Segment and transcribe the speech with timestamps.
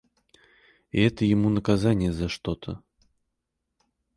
[0.91, 2.81] И это ему наказанье за что-то.